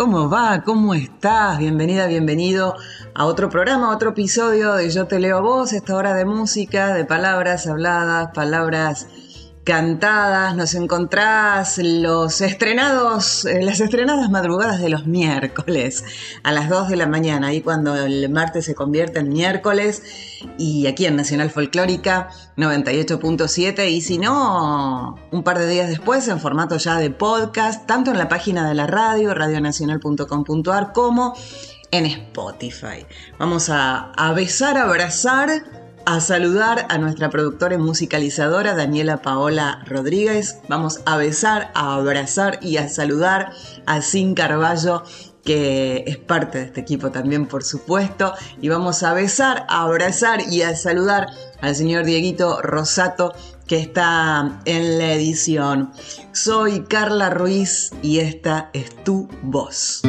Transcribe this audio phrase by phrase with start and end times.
[0.00, 0.62] ¿Cómo va?
[0.64, 1.58] ¿Cómo estás?
[1.58, 2.74] Bienvenida, bienvenido
[3.14, 6.24] a otro programa, a otro episodio de Yo te leo a vos, esta hora de
[6.24, 9.08] música, de palabras habladas, palabras
[9.64, 10.56] cantadas.
[10.56, 16.04] Nos encontrás los estrenados, eh, las estrenadas madrugadas de los miércoles
[16.42, 20.02] a las 2 de la mañana, ahí cuando el martes se convierte en miércoles
[20.58, 26.40] y aquí en Nacional Folclórica 98.7 y si no, un par de días después en
[26.40, 31.34] formato ya de podcast, tanto en la página de la radio, radionacional.com.ar, como
[31.90, 33.06] en Spotify.
[33.38, 40.58] Vamos a, a besar, abrazar a saludar a nuestra productora y musicalizadora Daniela Paola Rodríguez.
[40.68, 43.52] Vamos a besar, a abrazar y a saludar
[43.86, 45.02] a Sin Carballo
[45.44, 48.34] que es parte de este equipo también, por supuesto.
[48.60, 51.28] Y vamos a besar, a abrazar y a saludar
[51.60, 53.32] al señor Dieguito Rosato,
[53.66, 55.92] que está en la edición.
[56.32, 60.02] Soy Carla Ruiz y esta es tu voz.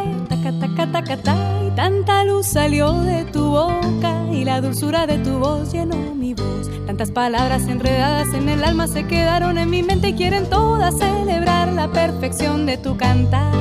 [1.65, 6.33] y tanta luz salió de tu boca y la dulzura de tu voz llenó mi
[6.33, 6.69] voz.
[6.85, 11.73] Tantas palabras enredadas en el alma se quedaron en mi mente y quieren todas celebrar
[11.73, 13.53] la perfección de tu cantar.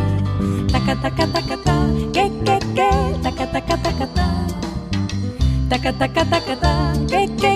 [0.71, 2.91] Taca, taca, taca, ta, que, que, que,
[3.23, 4.47] taca, taca, taca, ta.
[5.69, 7.56] Taca, taca, taca, ta, que, que,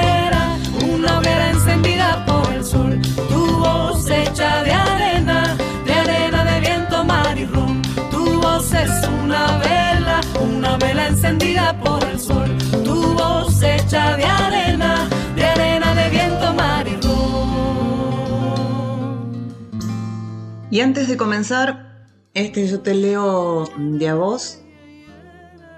[20.71, 24.59] Y antes de comenzar, este yo te leo de a vos,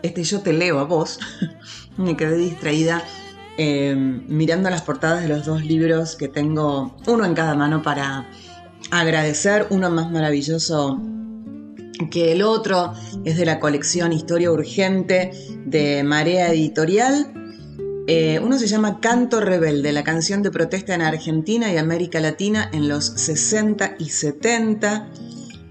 [0.03, 1.19] este yo te leo a vos,
[1.97, 3.03] me quedé distraída
[3.57, 8.29] eh, mirando las portadas de los dos libros que tengo, uno en cada mano para
[8.91, 11.01] agradecer, uno más maravilloso
[12.11, 12.93] que el otro.
[13.25, 15.31] Es de la colección Historia Urgente
[15.65, 17.33] de Marea Editorial.
[18.05, 22.69] Eh, uno se llama Canto Rebelde, la canción de protesta en Argentina y América Latina
[22.73, 25.09] en los 60 y 70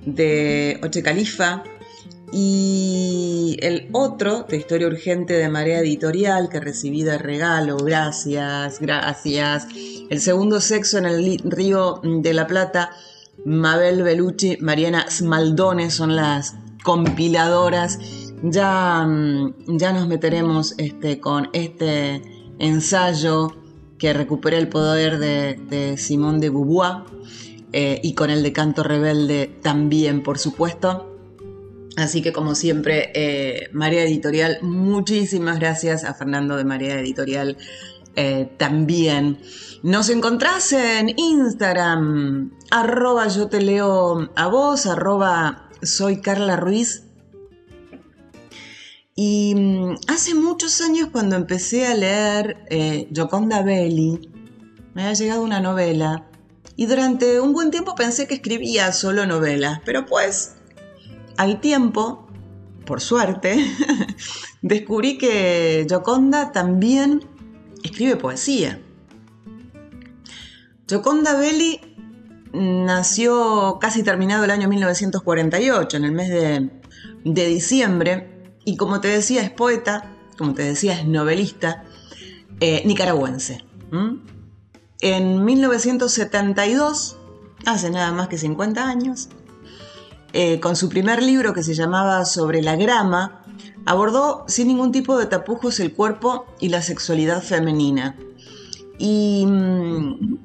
[0.06, 1.62] de Oche Califa.
[2.34, 9.66] Y el otro de Historia Urgente de Marea Editorial que recibí de regalo, gracias, gracias.
[10.08, 12.92] El segundo sexo en el río de la Plata
[13.44, 17.98] Mabel Bellucci, Mariana Smaldone son las compiladoras.
[18.42, 22.22] Ya, mm, ya nos meteremos este, con este
[22.58, 23.56] ensayo
[23.98, 27.04] que recupera el poder de, Simón de Beauvoir
[27.72, 31.08] eh, y con el de Canto Rebelde también, por supuesto.
[31.96, 37.58] Así que como siempre, eh, María Editorial, muchísimas gracias a Fernando de María Editorial
[38.16, 39.38] eh, también.
[39.82, 47.04] Nos encontrás en Instagram, arroba yo te leo a vos, arroba soy Carla Ruiz.
[49.14, 54.30] Y mm, hace muchos años cuando empecé a leer eh, Gioconda Belli,
[54.94, 56.26] me había llegado una novela
[56.76, 60.54] y durante un buen tiempo pensé que escribía solo novelas, pero pues
[61.36, 62.26] al tiempo,
[62.86, 63.56] por suerte,
[64.62, 67.24] descubrí que Gioconda también
[67.82, 68.80] escribe poesía.
[70.88, 71.80] Gioconda Belli
[72.52, 76.28] nació casi terminado el año 1948, en el mes
[77.24, 78.31] de, diciembre,
[78.64, 81.84] y como te decía es poeta, como te decía es novelista,
[82.60, 83.64] eh, nicaragüense.
[85.00, 87.16] En 1972,
[87.66, 89.28] hace nada más que 50 años,
[90.32, 93.42] eh, con su primer libro que se llamaba Sobre la grama,
[93.84, 98.16] Abordó sin ningún tipo de tapujos el cuerpo y la sexualidad femenina.
[98.98, 100.38] Y mm,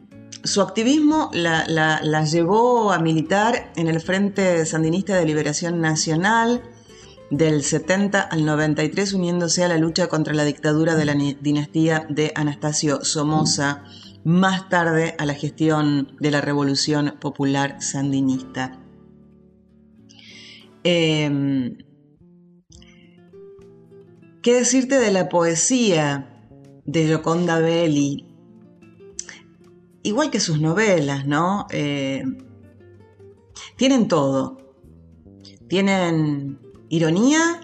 [0.43, 6.63] su activismo la, llevó a militar en el Frente Sandinista de Liberación Nacional
[7.29, 12.31] del 70 al 93, uniéndose a la lucha contra la dictadura de la dinastía de
[12.35, 13.83] Anastasio Somoza,
[14.23, 18.79] más tarde a la gestión de la Revolución Popular Sandinista.
[20.83, 21.77] Em,
[24.41, 26.29] ¿Qué decirte de la poesía
[26.85, 28.27] de Gioconda Belli?
[30.07, 31.67] igual que sus novelas, ¿no?
[31.69, 32.23] Eh,
[33.75, 34.57] tienen todo.
[35.67, 36.59] Tienen
[36.89, 37.61] ironía,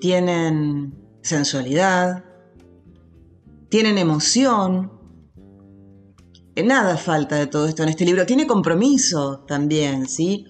[0.00, 2.24] tienen sensualidad,
[3.68, 4.92] tienen emoción.
[6.54, 8.26] Eh, nada falta de todo esto en este libro.
[8.26, 10.46] Tiene compromiso también, ¿sí?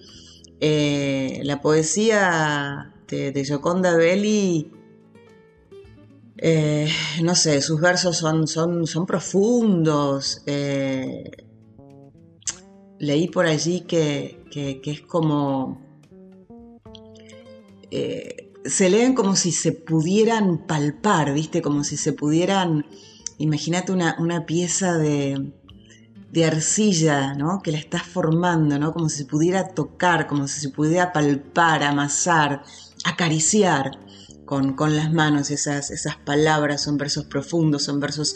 [0.59, 4.71] Eh, la poesía de, de Gioconda Belli
[6.43, 6.89] eh,
[7.21, 10.41] no sé, sus versos son, son, son profundos.
[12.97, 14.41] Leí por allí que,
[14.83, 15.90] es como...
[17.91, 21.61] Eh, se leen como si se pudieran palpar, ¿viste?
[21.61, 22.85] Como si se pudieran...
[23.37, 25.51] Imagínate una, una pieza de,
[26.31, 27.61] de arcilla, ¿no?
[27.61, 28.93] Que la estás formando, ¿no?
[28.93, 32.63] Como si se pudiera tocar, como si se pudiera palpar, amasar,
[33.03, 33.99] acariciar
[34.45, 38.35] con, las manos esas, esas palabras, son versos profundos, son versos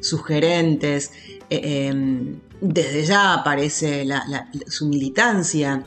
[0.00, 1.12] sugerentes.
[1.48, 4.06] Eh, em, desde ya aparece
[4.66, 5.84] su militancia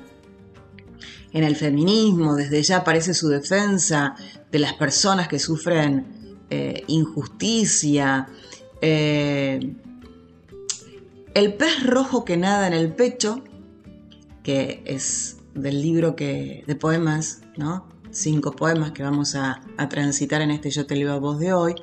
[1.33, 4.15] en el feminismo, desde ya aparece su defensa
[4.51, 8.27] de las personas que sufren eh, injusticia.
[8.81, 9.75] Eh,
[11.33, 13.43] el pez rojo que nada en el pecho,
[14.43, 17.87] que es del libro que, de poemas, ¿no?
[18.13, 21.75] cinco poemas que vamos a, transitar en este Yo te leo a voz de hoy,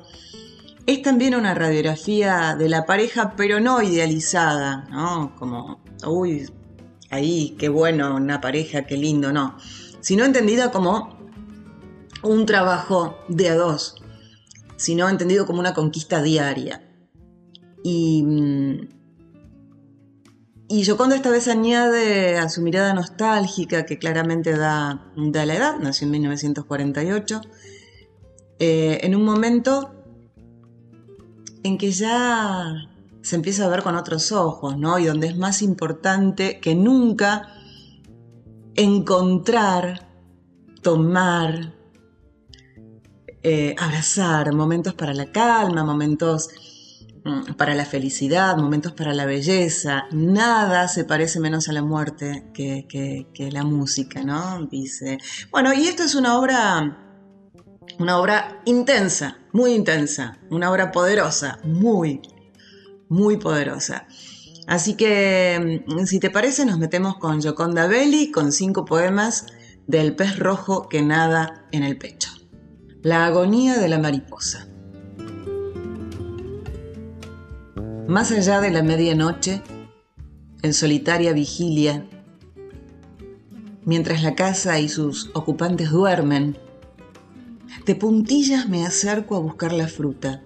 [0.85, 5.35] es también una radiografía de la pareja, pero no idealizada, ¿no?
[5.37, 6.49] Como, uy,
[7.11, 9.57] ahí, qué bueno, una pareja, qué lindo, no.
[9.99, 11.19] Sino entendida como
[12.23, 13.95] un trabajo de a dos,
[14.77, 16.83] sino entendido como una conquista diaria.
[17.83, 19.01] Y mm,
[20.73, 25.75] y Yoconda esta vez añade a su mirada nostálgica, que claramente da, da la edad,
[25.79, 27.41] nació en 1948,
[28.57, 29.93] eh, en un momento
[31.63, 32.89] en que ya
[33.21, 34.99] se empieza a ver con otros ojos, ¿no?
[34.99, 37.53] Y donde es más importante que nunca
[38.75, 40.09] encontrar,
[40.81, 41.73] tomar,
[43.43, 46.49] eh, abrazar, momentos para la calma, momentos
[47.23, 50.05] Mm, para la felicidad, momentos para la belleza.
[50.11, 54.65] Nada se parece menos a la muerte que, la música, ¿no?
[54.65, 55.19] Dice.
[55.51, 56.97] Bueno, y esto es una obra,
[57.99, 62.21] una obra intensa, muy intensa, una obra poderosa, muy,
[63.11, 64.07] muy poderosa.
[64.67, 69.47] Así que, mm, si te parece, nos metemos con Gioconda Belli, con cinco poemas
[69.85, 72.29] del pez rojo que nada en el pecho.
[73.03, 74.69] La agonía de la mariposa.
[78.07, 79.61] Más allá de la medianoche,
[80.61, 82.05] en solitaria vigilia,
[83.83, 86.57] mientras la casa y sus ocupantes duermen,
[87.85, 90.43] de puntillas me acerco a buscar la fruta,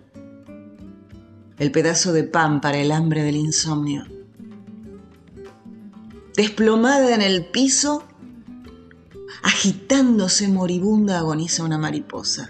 [1.58, 4.04] el pedazo de pan para el hambre del insomnio.
[6.36, 8.04] Desplomada en el piso,
[9.42, 12.50] agitándose moribunda agoniza una mariposa.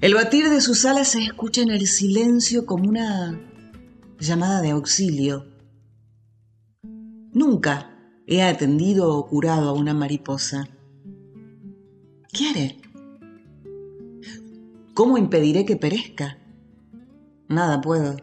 [0.00, 3.40] El batir de sus alas se escucha en el silencio como una
[4.18, 5.46] llamada de auxilio.
[7.32, 10.68] Nunca he atendido o curado a una mariposa.
[12.32, 12.80] ¿Qué haré?
[14.94, 16.38] ¿Cómo impediré que perezca?
[17.48, 18.16] Nada puedo.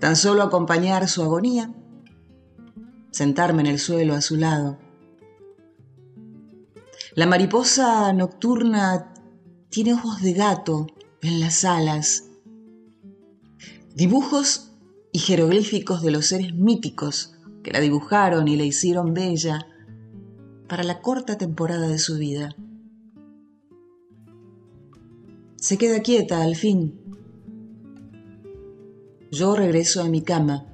[0.00, 1.74] Tan solo acompañar su agonía,
[3.10, 4.78] sentarme en el suelo a su lado.
[7.14, 9.14] La mariposa nocturna
[9.70, 10.86] tiene ojos de gato
[11.22, 12.24] en las alas,
[13.94, 14.72] dibujos
[15.12, 19.66] y jeroglíficos de los seres míticos que la dibujaron y la hicieron bella
[20.68, 22.54] para la corta temporada de su vida.
[25.56, 27.05] Se queda quieta al fin.
[29.30, 30.66] Yo regreso a mi cama,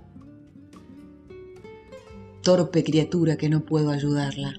[2.43, 4.55] torpe criatura que no puedo ayudarla.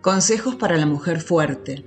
[0.00, 1.84] Consejos para la mujer fuerte.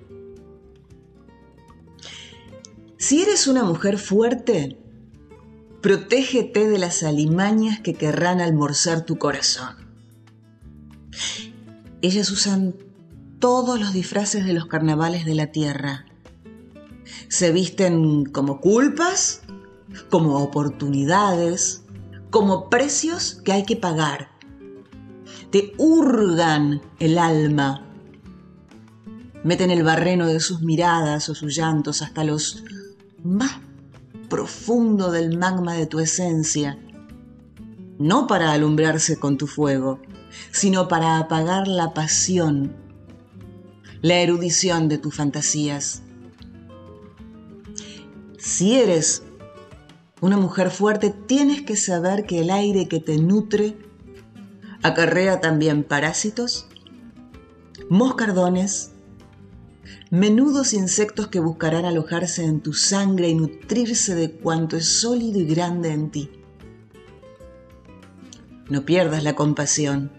[2.97, 4.77] Si eres una mujer fuerte,
[5.81, 9.77] protégete de las alimañas que querrán almorzar tu corazón.
[12.01, 12.75] Ellas usan
[13.39, 16.08] todos los disfraces de los carnavales de la tierra.
[17.29, 19.41] Se visten como culpas,
[20.09, 21.83] como oportunidades,
[22.31, 24.29] como precios que hay que pagar.
[25.51, 27.85] Te hurgan el alma,
[29.43, 32.63] meten el barreno de sus miradas o sus llantos hasta los
[33.23, 33.51] más
[34.27, 36.77] profundo del magma de tu esencia,
[37.97, 39.99] no para alumbrarse con tu fuego,
[40.51, 42.75] sino para apagar la pasión,
[44.01, 46.03] la erudición de tus fantasías.
[48.39, 49.23] Si eres
[50.21, 53.77] una mujer fuerte, tienes que saber que el aire que te nutre
[54.81, 56.69] acarrea también parásitos,
[57.89, 58.91] moscardones,
[60.09, 65.45] menudos insectos que buscarán alojarse en tu sangre y nutrirse de cuanto es sólido y
[65.45, 66.31] grande en ti.
[68.69, 70.13] No pierdas la compasión,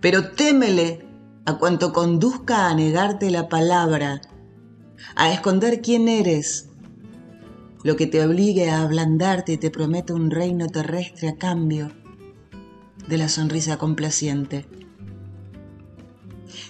[0.00, 1.04] pero témele
[1.44, 4.20] a cuanto conduzca a negarte la palabra,
[5.16, 6.68] a esconder quién eres,
[7.82, 11.90] lo que te obligue a ablandarte y te promete un reino terrestre a cambio
[13.08, 14.66] de la sonrisa complaciente.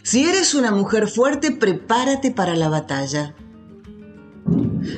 [0.03, 3.35] Si eres una mujer fuerte, prepárate para la batalla.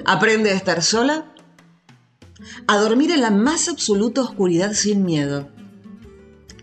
[0.04, 1.32] Aprende a estar sola,
[2.66, 5.48] a dormir en la más absoluta oscuridad sin miedo,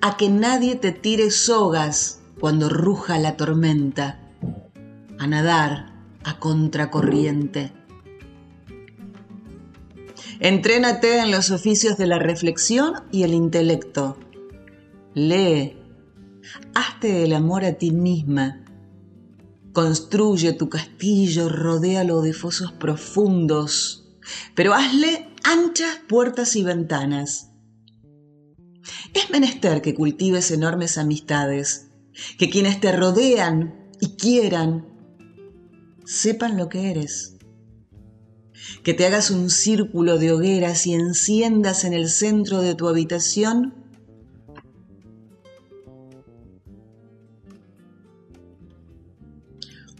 [0.01, 4.19] a que nadie te tire sogas cuando ruja la tormenta,
[5.19, 5.93] a nadar
[6.23, 7.73] a contracorriente.
[10.41, 14.17] Entrénate en los oficios de la reflexión y el intelecto.
[15.13, 15.77] Lee,
[16.73, 18.65] Hazte el amor a ti misma.
[19.73, 24.09] Construye tu castillo, rodéalo de fosos profundos,
[24.55, 27.51] pero hazle anchas puertas y ventanas.
[29.13, 31.91] Es menester que cultives enormes amistades,
[32.37, 34.87] que quienes te rodean y quieran
[36.03, 37.30] sepan lo que eres.
[38.83, 43.81] Que te hagas un círculo de hogueras y enciendas en el centro de tu habitación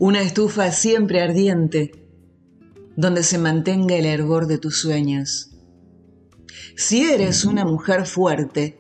[0.01, 1.91] Una estufa siempre ardiente,
[2.95, 5.51] donde se mantenga el hervor de tus sueños.
[6.75, 8.79] Si eres una mujer fuerte,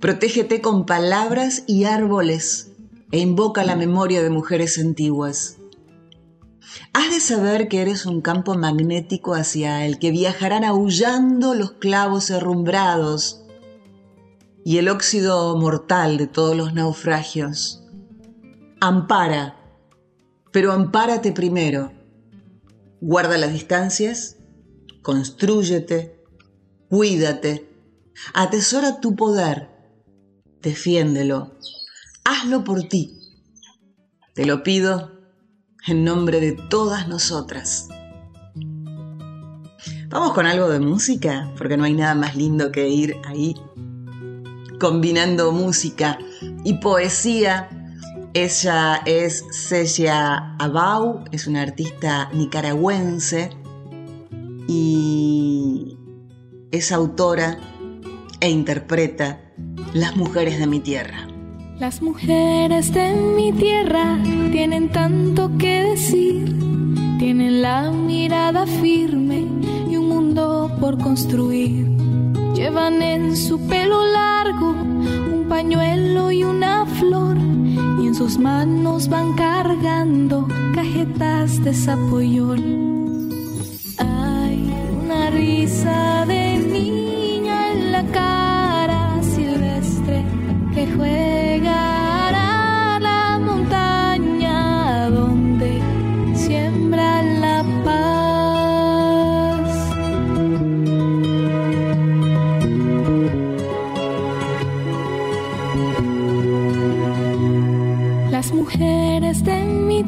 [0.00, 2.72] protégete con palabras y árboles
[3.12, 5.58] e invoca la memoria de mujeres antiguas.
[6.92, 12.30] Has de saber que eres un campo magnético hacia el que viajarán aullando los clavos
[12.30, 13.44] herrumbrados
[14.64, 17.82] y el óxido mortal de todos los naufragios.
[18.80, 19.64] Ampara
[20.54, 21.92] pero ampárate primero.
[23.00, 24.36] Guarda las distancias,
[25.02, 26.22] constrúyete,
[26.88, 27.68] cuídate,
[28.32, 29.68] atesora tu poder,
[30.62, 31.58] defiéndelo,
[32.24, 33.18] hazlo por ti.
[34.32, 35.13] Te lo pido
[35.86, 37.88] en nombre de todas nosotras.
[40.08, 43.54] Vamos con algo de música, porque no hay nada más lindo que ir ahí
[44.78, 46.18] combinando música
[46.64, 47.68] y poesía
[48.34, 53.50] ella es Celia Abau, es una artista nicaragüense
[54.66, 55.96] y
[56.72, 57.58] es autora
[58.40, 59.40] e interpreta
[59.92, 61.28] Las mujeres de mi tierra.
[61.78, 64.18] Las mujeres de mi tierra
[64.52, 66.56] tienen tanto que decir,
[67.18, 69.44] tienen la mirada firme
[69.90, 71.86] y un mundo por construir.
[72.54, 77.34] Llevan en su pelo largo un pañuelo y una flor
[78.14, 82.62] sus manos van cargando cajetas de zapoyol.
[83.98, 87.23] Hay una risa de niña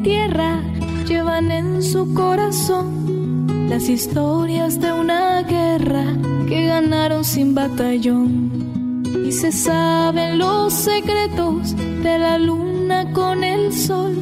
[0.03, 0.61] tierra
[1.05, 6.05] llevan en su corazón las historias de una guerra
[6.47, 9.03] que ganaron sin batallón.
[9.25, 14.15] Y se saben los secretos de la luna con el sol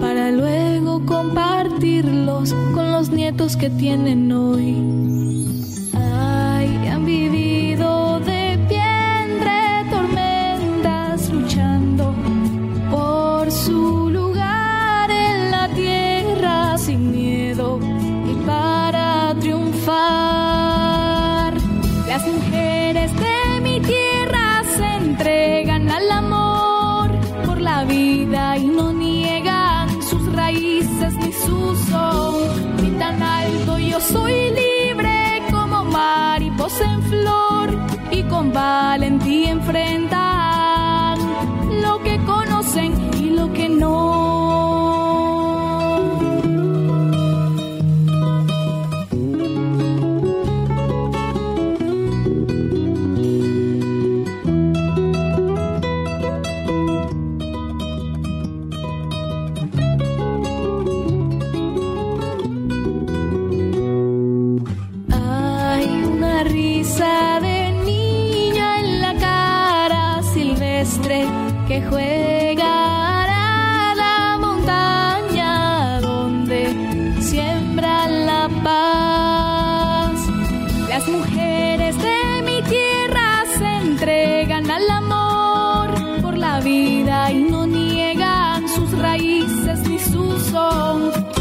[0.00, 5.17] para luego compartirlos con los nietos que tienen hoy.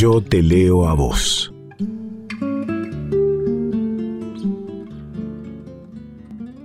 [0.00, 1.52] Yo te leo a vos.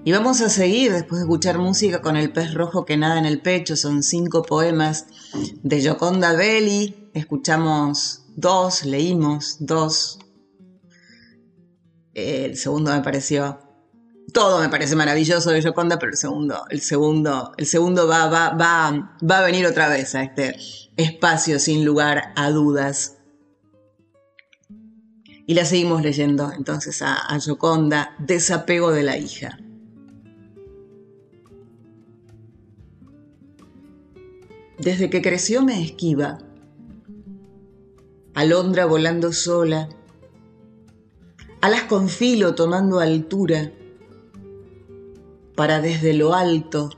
[0.06, 3.26] Y vamos a seguir después de escuchar música con El pez rojo que nada en
[3.26, 3.76] el pecho.
[3.76, 5.08] Son cinco poemas
[5.64, 7.10] de Gioconda Belli.
[7.14, 10.20] Escuchamos dos, leímos dos.
[12.14, 13.60] El segundo me pareció.
[14.32, 18.52] Todo me parece maravilloso de Gioconda, pero el segundo, el segundo, el segundo va, va,
[18.52, 20.56] va, va a venir otra vez a este
[20.96, 23.15] espacio sin lugar a dudas.
[25.48, 29.60] Y la seguimos leyendo entonces a, a Yoconda, Desapego de la hija.
[34.80, 36.40] Desde que creció me esquiva,
[38.34, 39.90] alondra volando sola,
[41.62, 43.72] alas con filo tomando altura,
[45.56, 46.90] para desde lo alto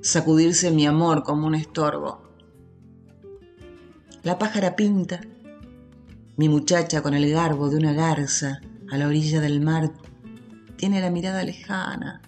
[0.00, 2.20] sacudirse mi amor como un estorbo.
[4.22, 5.20] La pájara pinta,
[6.36, 9.92] mi muchacha con el garbo de una garza a la orilla del mar
[10.76, 12.20] tiene la mirada lejana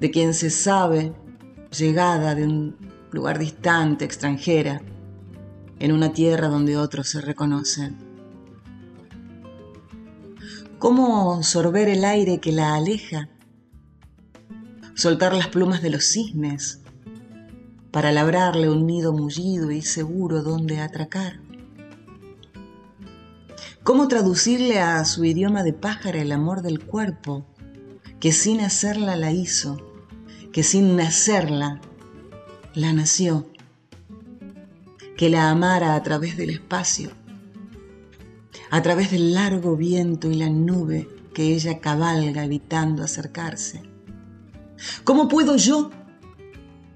[0.00, 1.12] de quien se sabe
[1.76, 2.76] llegada de un
[3.12, 4.80] lugar distante, extranjera,
[5.78, 7.96] en una tierra donde otros se reconocen.
[10.78, 13.28] ¿Cómo sorber el aire que la aleja?
[14.94, 16.80] Soltar las plumas de los cisnes
[17.90, 21.47] para labrarle un nido mullido y seguro donde atracar.
[23.82, 27.46] ¿Cómo traducirle a su idioma de pájara el amor del cuerpo,
[28.20, 29.78] que sin hacerla la hizo,
[30.52, 31.80] que sin nacerla
[32.74, 33.46] la nació,
[35.16, 37.12] que la amara a través del espacio,
[38.70, 43.82] a través del largo viento y la nube que ella cabalga evitando acercarse?
[45.04, 45.90] ¿Cómo puedo yo,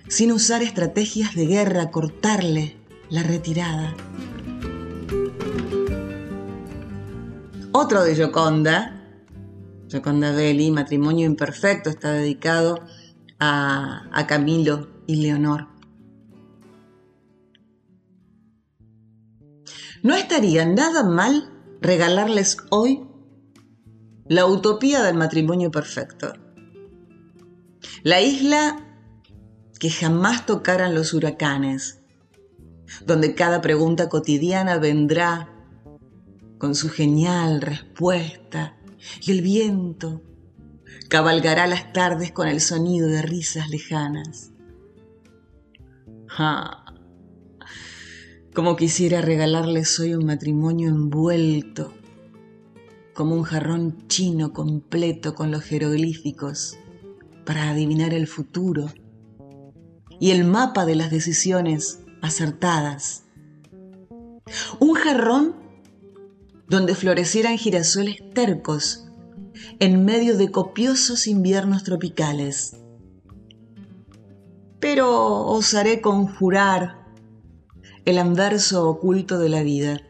[0.09, 2.77] sin usar estrategias de guerra, cortarle
[3.09, 3.95] la retirada?
[7.75, 9.03] Otro de Gioconda,
[9.89, 12.85] Gioconda Belli, Matrimonio Imperfecto, está dedicado
[13.39, 15.69] a, a Camilo y Leonor.
[20.03, 23.07] No estaría nada mal regalarles hoy
[24.27, 26.35] la utopía del matrimonio perfecto.
[28.03, 28.87] La isla
[29.81, 32.03] que jamás tocaran los huracanes,
[33.07, 35.52] donde cada pregunta cotidiana vendrá
[36.62, 38.77] con su genial respuesta,
[39.20, 40.22] y el viento
[41.09, 44.53] cabalgará las tardes con el sonido de risas lejanas.
[46.38, 46.85] Ah,
[48.55, 51.92] como quisiera regalarles hoy un matrimonio envuelto,
[53.12, 56.79] como un jarrón chino completo con los jeroglíficos
[57.44, 58.87] para adivinar el futuro
[60.20, 63.25] y el mapa de las decisiones acertadas.
[64.79, 65.62] Un jarrón
[66.68, 69.09] donde florecieran girasoles tercos
[69.79, 72.77] en medio de copiosos inviernos tropicales.
[74.81, 77.07] Pero osaré conjurar
[78.05, 80.01] el anverso oculto de la vida,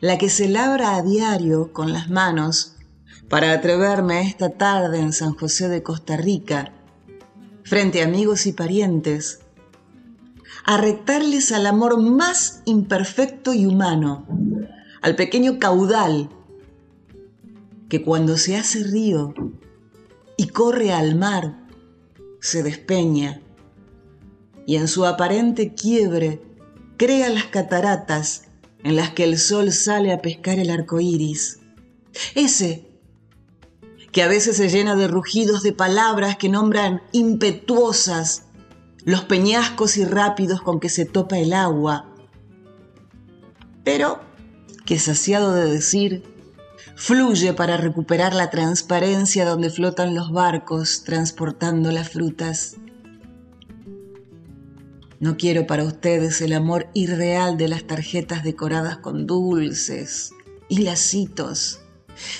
[0.00, 2.76] la que se labra a diario con las manos
[3.28, 6.72] para atreverme esta tarde en San José de Costa Rica,
[7.62, 9.40] frente a amigos y parientes,
[10.64, 14.26] a retarles al amor más imperfecto y humano,
[15.02, 16.30] al pequeño caudal
[17.88, 19.34] que cuando se hace río
[20.36, 21.66] y corre al mar,
[22.40, 23.42] se despeña
[24.66, 26.40] y en su aparente quiebre
[26.96, 28.44] crea las cataratas
[28.82, 31.58] en las que el sol sale a pescar el arco iris.
[32.34, 32.86] Ese
[34.12, 38.44] que a veces se llena de rugidos de palabras que nombran impetuosas
[39.04, 42.12] los peñascos y rápidos con que se topa el agua,
[43.84, 44.20] pero
[44.90, 46.24] que saciado de decir,
[46.96, 52.76] fluye para recuperar la transparencia donde flotan los barcos transportando las frutas.
[55.20, 60.32] No quiero para ustedes el amor irreal de las tarjetas decoradas con dulces
[60.68, 61.82] y lacitos,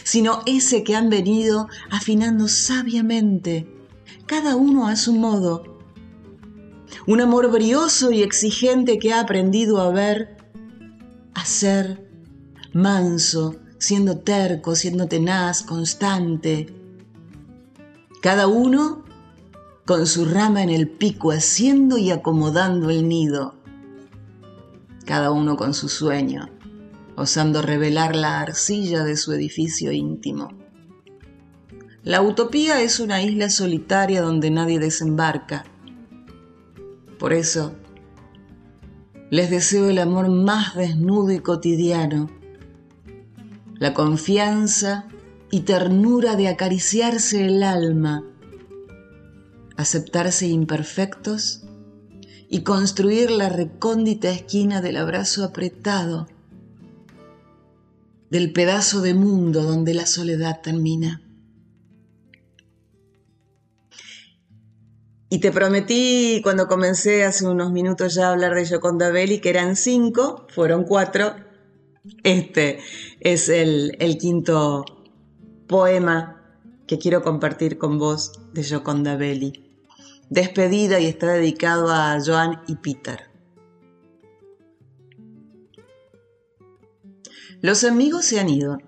[0.02, 3.72] sino ese que han venido afinando sabiamente,
[4.26, 5.78] cada uno a su modo.
[7.06, 10.36] Un amor brioso y exigente que ha aprendido a ver,
[11.32, 12.09] a ser
[12.72, 16.74] manso, siendo terco, siendo tenaz, constante.
[18.20, 19.04] Cada uno
[19.86, 23.54] con su rama en el pico, haciendo y acomodando el nido.
[25.04, 26.48] Cada uno con su sueño,
[27.16, 30.50] osando revelar la arcilla de su edificio íntimo.
[32.02, 35.64] La utopía es una isla solitaria donde nadie desembarca.
[37.18, 37.74] Por eso,
[39.30, 42.30] les deseo el amor más desnudo y cotidiano,
[43.80, 45.06] la confianza
[45.50, 48.22] y ternura de acariciarse el alma,
[49.76, 51.64] aceptarse imperfectos
[52.50, 56.28] y construir la recóndita esquina del abrazo apretado,
[58.28, 61.22] del pedazo de mundo donde la soledad termina.
[65.30, 69.48] Y te prometí cuando comencé hace unos minutos ya a hablar de Gioconda Belli que
[69.48, 71.49] eran cinco, fueron cuatro.
[72.24, 72.80] Este
[73.20, 74.84] es el, el quinto
[75.66, 79.70] poema que quiero compartir con vos de Gioconda Belli
[80.30, 83.28] despedida y está dedicado a Joan y Peter.
[87.60, 88.78] Los amigos se han ido.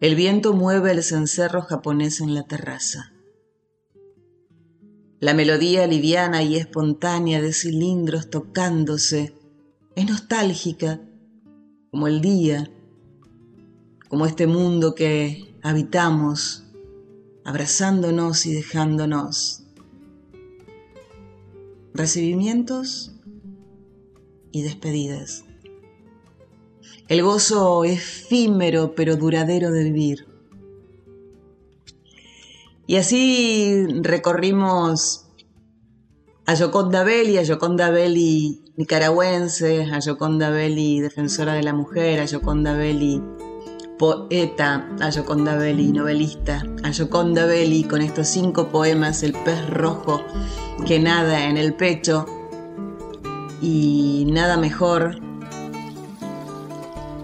[0.00, 3.12] El viento mueve el cencerro japonés en la terraza.
[5.20, 9.34] La melodía liviana y espontánea de cilindros tocándose
[9.96, 11.00] es nostálgica,
[11.90, 12.70] como el día,
[14.08, 16.64] como este mundo que habitamos
[17.44, 19.64] abrazándonos y dejándonos.
[21.94, 23.12] Recibimientos
[24.52, 25.44] y despedidas.
[27.08, 30.26] El gozo efímero pero duradero de vivir.
[32.86, 35.26] Y así recorrimos
[36.44, 42.24] a Yoconda Belli, a Yoconda Belli nicaragüense, a Yoconda Belli defensora de la mujer, a
[42.24, 43.20] Yoconda Belli
[43.98, 50.22] poeta, a Gioconda Belli, novelista, a Gioconda Belli con estos cinco poemas, El pez rojo
[50.86, 52.24] que nada en el pecho
[53.60, 55.20] y nada mejor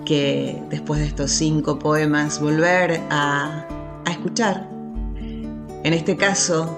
[0.04, 3.68] que después de estos cinco poemas volver a,
[4.04, 4.68] a escuchar,
[5.16, 6.76] en este caso,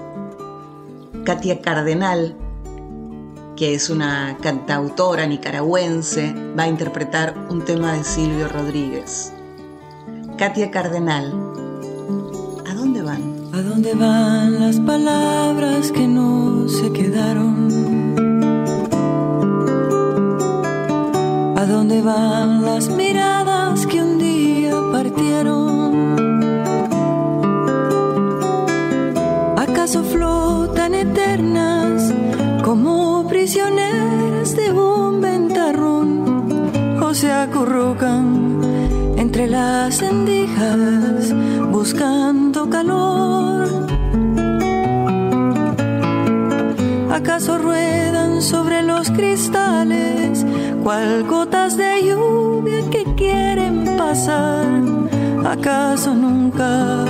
[1.25, 2.35] Katia Cardenal,
[3.57, 9.33] que es una cantautora nicaragüense, va a interpretar un tema de Silvio Rodríguez.
[10.37, 11.33] Katia Cardenal.
[12.67, 13.49] ¿A dónde van?
[13.53, 17.71] ¿A dónde van las palabras que no se quedaron?
[21.57, 23.46] ¿A dónde van las miradas
[37.17, 38.61] se acurrucan?
[39.17, 41.33] entre las endijas
[41.71, 43.67] buscando calor.
[47.11, 50.45] ¿Acaso ruedan sobre los cristales
[50.83, 54.67] cual gotas de lluvia que quieren pasar?
[55.43, 57.03] ¿Acaso nunca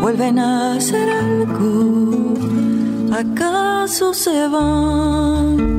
[0.00, 2.34] vuelven a hacer algo?
[3.12, 5.78] ¿Acaso se van?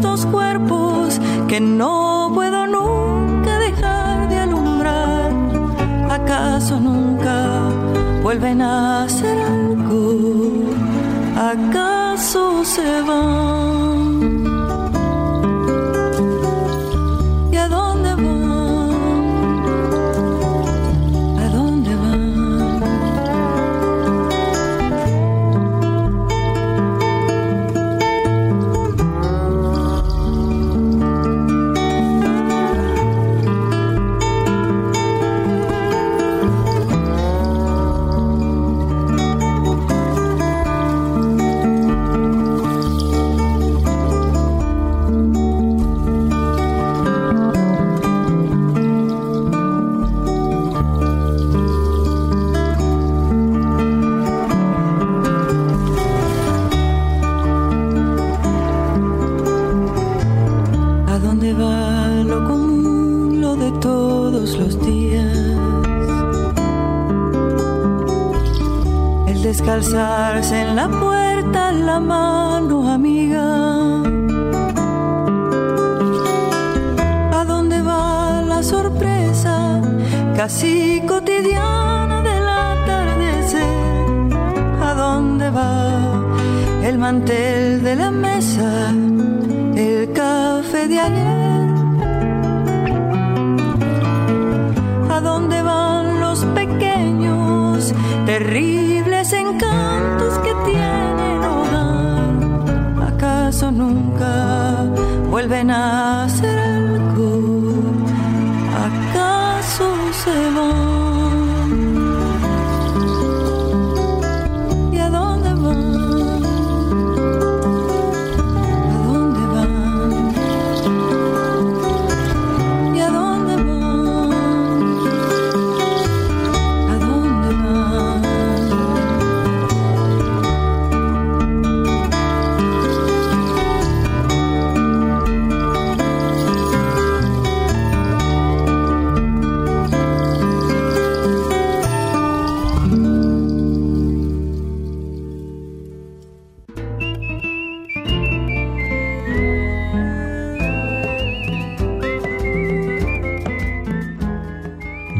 [0.00, 5.30] Estos cuerpos que no puedo nunca dejar de alumbrar?
[6.08, 7.68] ¿Acaso nunca
[8.22, 10.14] vuelven a hacer algo?
[11.36, 13.49] ¿Acaso se van?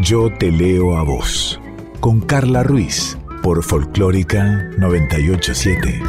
[0.03, 1.61] Yo te leo a vos.
[2.01, 3.19] Con Carla Ruiz.
[3.43, 6.03] Por Folclórica 987.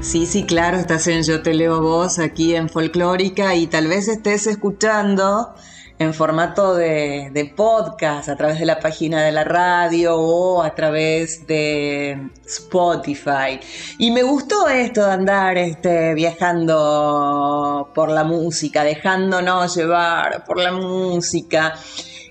[0.00, 3.86] Sí, sí, claro, estás en Yo te leo a vos aquí en Folclórica y tal
[3.86, 5.54] vez estés escuchando
[6.00, 10.74] en formato de, de podcast a través de la página de la radio o a
[10.74, 13.60] través de Spotify.
[13.98, 20.72] Y me gustó esto de andar este, viajando por la música, dejándonos llevar por la
[20.72, 21.74] música.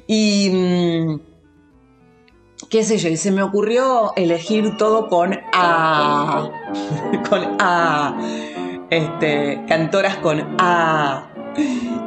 [0.07, 1.19] Y mm,
[2.71, 6.49] qué sé yo, y se me ocurrió elegir todo con A,
[7.29, 8.17] con A,
[8.89, 11.28] este, cantoras con A.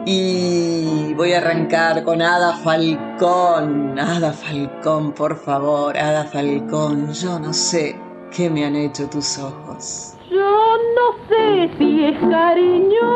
[0.05, 3.99] Y voy a arrancar con Ada Falcón.
[3.99, 7.13] Ada Falcón, por favor, Ada Falcón.
[7.13, 7.97] Yo no sé
[8.35, 10.15] qué me han hecho tus ojos.
[10.31, 13.11] Yo no sé si es cariño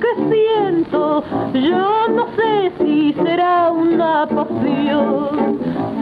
[0.00, 5.58] que siento, yo no sé si será una pasión.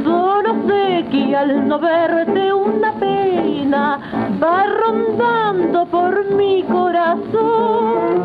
[0.09, 4.01] Solo sé que al no verte una pena
[4.42, 8.25] va rondando por mi corazón.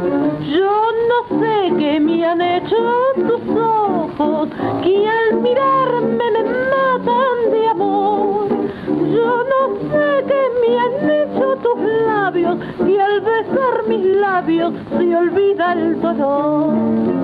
[0.58, 0.76] Yo
[1.10, 2.78] no sé qué me han hecho
[3.15, 4.48] tus ojos,
[4.82, 6.43] que al mirarme me
[6.74, 8.48] matan de amor.
[9.17, 15.15] Yo no sé qué me han hecho tus labios y al besar mis labios se
[15.17, 17.24] olvida el dolor.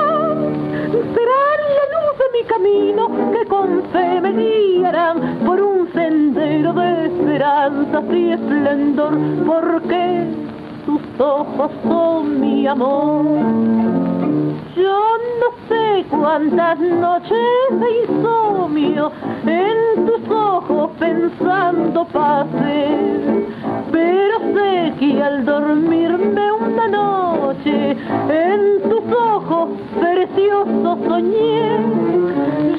[1.79, 3.83] la luz de mi camino que con
[5.45, 10.25] por un sendero de esperanza y esplendor, porque
[10.85, 14.00] tus ojos son mi amor.
[14.75, 17.39] Yo no sé cuántas noches
[17.71, 19.11] de insomnio
[19.45, 23.47] en tus ojos pensando pasé,
[23.91, 27.97] pero sé que al dormirme una noche
[28.29, 29.69] en tus ojos
[29.99, 31.77] preciosos soñé.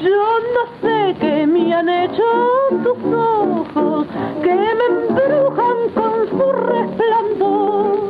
[0.01, 0.23] Yo
[0.55, 2.23] no sé qué me han hecho
[2.83, 4.07] tus ojos
[4.41, 8.02] que me embrujan con su resplandor.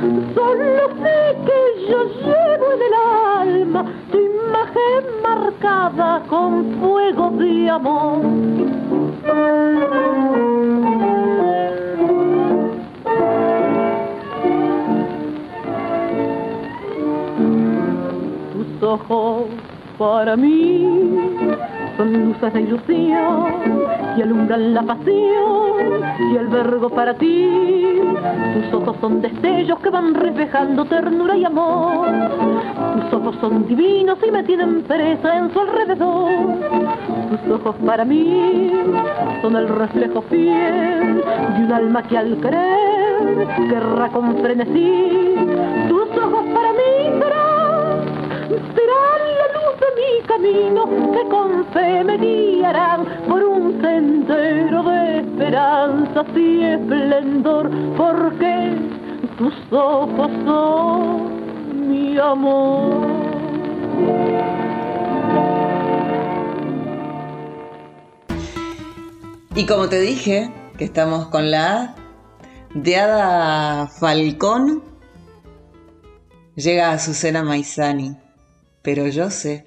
[0.00, 2.94] Solo sé que yo llevo en el
[3.38, 8.22] alma tu imagen marcada con fuego de amor.
[18.54, 19.48] Tus ojos
[19.98, 21.20] para mí
[22.00, 23.44] son luces de ilusión
[24.16, 26.00] que alumbran la pasión
[26.32, 27.46] y albergo para ti.
[28.54, 32.08] Tus ojos son destellos que van reflejando ternura y amor.
[32.94, 36.30] Tus ojos son divinos y me tienen presa en su alrededor.
[37.30, 38.72] Tus ojos para mí
[39.42, 41.22] son el reflejo fiel
[41.56, 45.29] de un alma que al creer querrá con frenesí.
[50.30, 57.70] De mi camino que con fe me guiarán por un sendero de esperanza y esplendor,
[57.96, 58.76] porque
[59.38, 63.08] tus ojos son mi amor.
[69.54, 71.94] Y como te dije, que estamos con la
[72.74, 74.82] de Ada Falcón,
[76.54, 78.16] llega Azucena Maizani,
[78.82, 79.64] pero yo sé.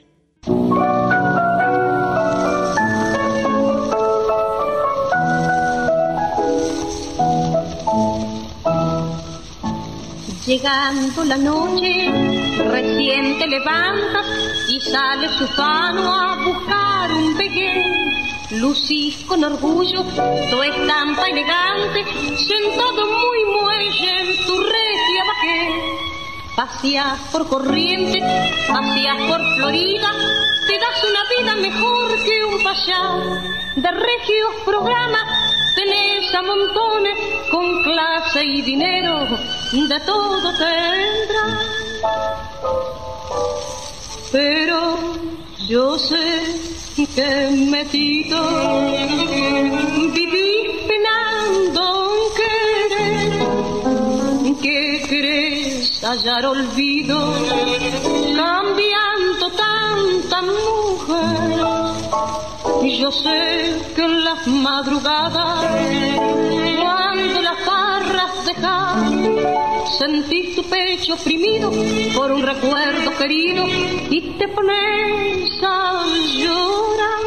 [10.54, 12.12] Llegando la noche,
[12.70, 14.28] recién te levantas
[14.70, 18.62] y sales ufano a buscar un pequeño.
[18.62, 22.06] Lucís con orgullo tu estampa elegante,
[22.38, 25.72] sentado muy muelle en tu regia bajé.
[26.56, 28.20] Paseas por corriente,
[28.68, 30.12] paseas por Florida,
[30.68, 33.02] te das una vida mejor que un payá.
[33.76, 35.24] De regios programas
[35.74, 37.18] tenés a montones
[37.52, 39.28] con clase y dinero,
[39.72, 41.66] de todo tendrás.
[44.32, 44.98] Pero
[45.68, 46.44] yo sé
[47.16, 48.40] que metido
[50.14, 53.32] vivís penando en querer,
[54.62, 57.34] que crees hallar olvido
[58.36, 62.53] cambiando tanta mujer.
[63.04, 65.66] Yo sé que en las madrugadas,
[66.82, 71.70] cuando las barras dejas, sentís tu pecho oprimido
[72.16, 73.66] por un recuerdo querido
[74.10, 76.06] y te pones a
[76.38, 77.24] llorar.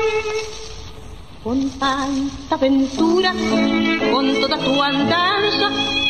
[1.45, 3.35] Con tanta aventura,
[4.11, 5.69] con toda tu andanza,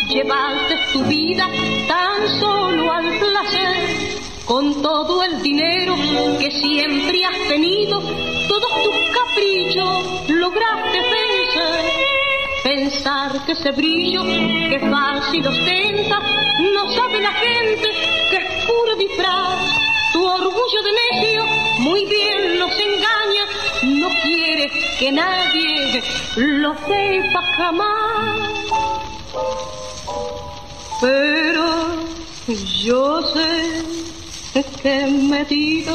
[0.08, 1.48] llevaste tu vida
[1.88, 4.26] tan solo al placer.
[4.44, 5.96] Con todo el dinero
[6.38, 8.00] que siempre has tenido,
[8.46, 9.05] todos tus
[9.36, 11.92] caprichos lograste vencer.
[12.64, 16.18] Pensar que ese brillo que fácil ostenta,
[16.74, 17.88] no sabe la gente
[18.30, 19.70] que es puro disfraz.
[20.12, 21.46] Tu orgullo de necio
[21.80, 23.44] muy bien los engaña,
[23.82, 26.02] no quiere que nadie
[26.36, 28.40] lo sepa jamás.
[31.00, 31.66] Pero
[32.82, 33.84] yo sé
[34.82, 35.94] que metido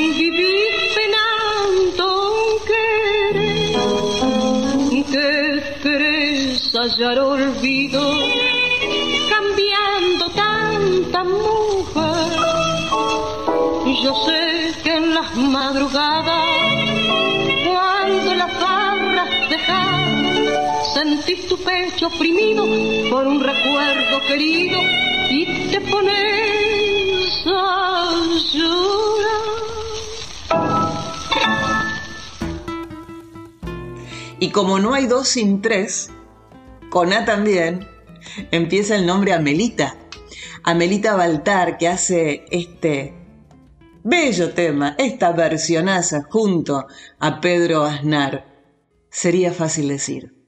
[0.00, 2.06] vivís penando
[2.66, 3.76] querer,
[5.10, 5.28] que
[5.82, 8.02] querés hallar olvido,
[9.28, 12.40] cambiando tanta mujer.
[14.02, 16.44] Yo sé que en las madrugadas,
[17.64, 22.66] cuando las barras dejas, sentís tu pecho oprimido
[23.10, 24.80] por un recuerdo querido
[25.30, 28.14] y te pones a
[28.52, 29.73] llorar.
[34.38, 36.10] Y como no hay dos sin tres,
[36.90, 37.86] con A también,
[38.50, 39.96] empieza el nombre Amelita.
[40.62, 43.14] Amelita Baltar, que hace este
[44.02, 46.86] bello tema, esta versionaza junto
[47.18, 48.46] a Pedro Aznar.
[49.10, 50.43] Sería fácil decir.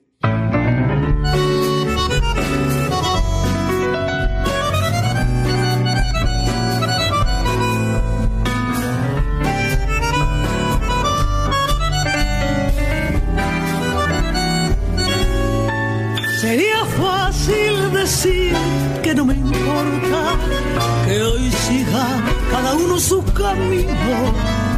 [22.77, 23.93] Uno su camino,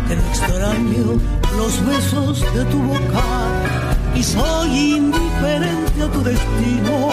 [0.07, 1.21] que no extraño
[1.57, 3.25] los besos de tu boca
[4.15, 7.11] y soy indiferente a tu destino.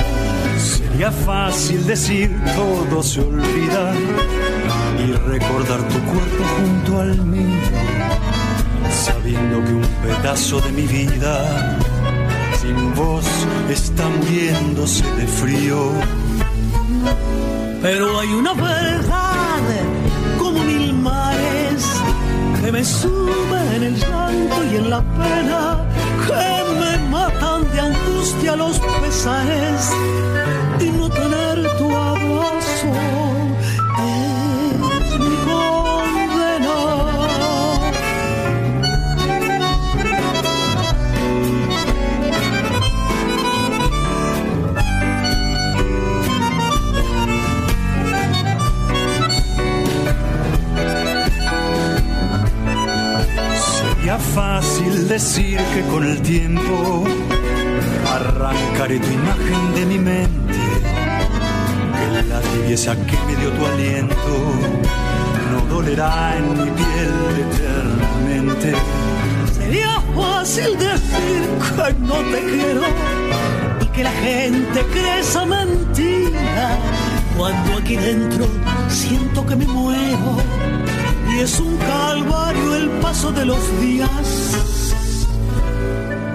[0.57, 3.93] Sería fácil decir todo se olvida
[5.05, 7.59] y recordar tu cuerpo junto al mío,
[9.05, 11.77] sabiendo que un pedazo de mi vida
[12.61, 13.25] sin vos
[13.69, 15.91] está muriéndose de frío.
[17.81, 19.34] Pero hay una verdad
[22.65, 25.85] que me en el llanto y en la pena,
[26.25, 29.91] que me matan de angustia los pesares
[30.79, 33.24] y no tener tu abrazo.
[54.35, 57.05] Fácil decir que con el tiempo
[58.13, 60.59] arrancaré tu imagen de mi mente,
[61.97, 64.33] que la tibieza que me dio tu aliento
[65.51, 67.13] no dolerá en mi piel
[67.45, 68.73] eternamente.
[69.57, 71.41] Sería fácil decir
[71.75, 72.81] que no te quiero
[73.79, 76.77] y que la gente cree esa mentira.
[77.37, 78.47] Cuando aquí dentro
[78.89, 80.37] siento que me muevo
[81.31, 84.55] y es un calvario el paso de los días.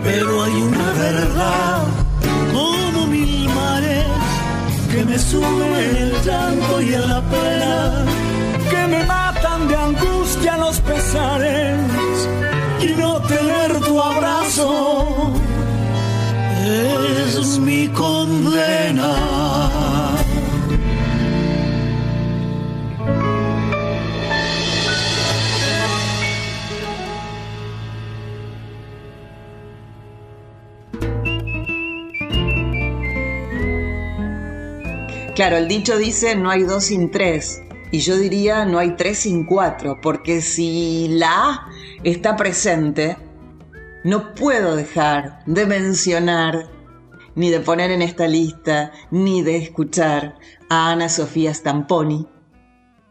[0.04, 1.82] Pero hay una verdad
[2.52, 4.04] como mil mares
[4.92, 8.04] que me suben en el llanto y en la pena
[8.68, 11.78] Que me matan de angustia los pesares
[12.80, 15.40] y no tener tu abrazo
[17.38, 19.39] es mi condena.
[35.40, 37.62] Claro, el dicho dice no hay dos sin tres.
[37.90, 41.70] Y yo diría no hay tres sin cuatro, porque si la A
[42.04, 43.16] está presente,
[44.04, 46.68] no puedo dejar de mencionar,
[47.36, 50.36] ni de poner en esta lista, ni de escuchar
[50.68, 52.28] a Ana Sofía Stamponi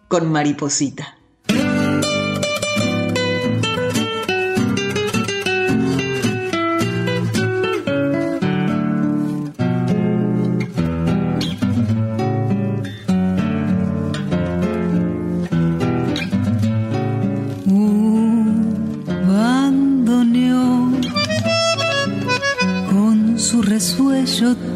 [0.08, 1.19] con Mariposita.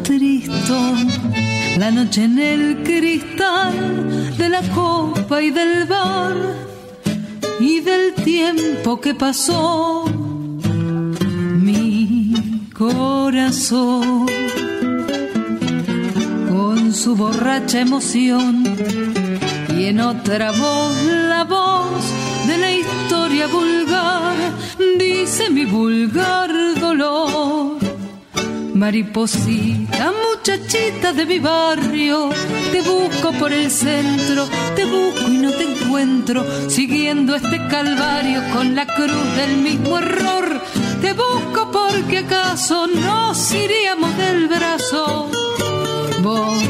[0.02, 1.08] Tristón,
[1.78, 6.36] la noche en el cristal de la copa y del bar
[7.60, 10.04] y del tiempo que pasó.
[11.66, 12.34] Mi
[12.72, 14.26] corazón
[16.48, 18.64] con su borracha emoción
[19.76, 22.04] y en otra voz la voz
[22.46, 24.36] de la historia vulgar
[24.98, 26.50] dice mi vulgar
[26.80, 27.83] dolor.
[28.74, 32.30] Mariposita, muchachita de mi barrio,
[32.72, 38.74] te busco por el centro, te busco y no te encuentro, siguiendo este calvario con
[38.74, 40.60] la cruz del mismo error.
[41.00, 45.30] Te busco porque acaso nos iríamos del brazo.
[46.20, 46.60] Vos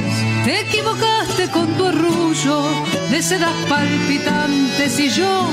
[0.44, 2.64] te equivocaste con tu arrullo
[3.10, 5.48] de sedas palpitantes y yo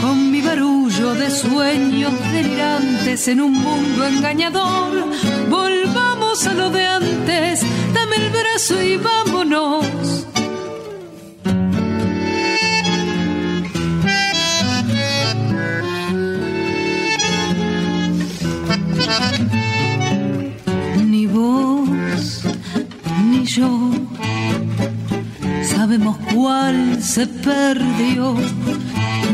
[0.00, 5.08] con mi barullo de sueños delirantes en un mundo engañador.
[5.48, 7.62] Volvamos a lo de antes,
[7.94, 9.86] dame el brazo y vámonos.
[21.06, 22.42] Ni vos
[23.30, 23.90] ni yo
[25.62, 28.36] sabemos cuál se perdió,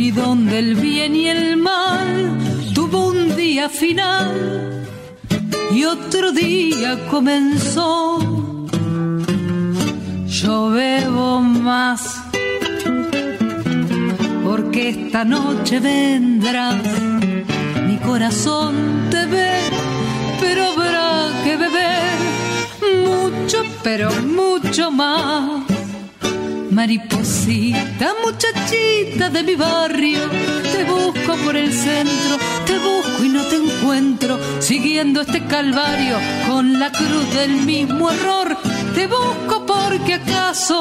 [0.08, 2.38] ni dónde el bien y el mal
[2.74, 4.86] tuvo un día final.
[5.70, 8.18] y otro día comenzó.
[10.26, 12.22] Yo bebo más
[14.44, 16.82] porque esta noche vendrás.
[17.86, 18.74] Mi corazón
[19.10, 19.52] te ve,
[20.40, 21.08] pero habrá
[21.44, 22.18] que beber
[23.08, 25.68] mucho, pero mucho más.
[26.70, 27.37] Mariposita,
[28.22, 30.28] muchachita de mi barrio,
[30.70, 32.36] te busco por el centro,
[32.66, 38.54] te busco y no te encuentro, siguiendo este calvario con la cruz del mismo error.
[38.94, 40.80] Te busco porque acaso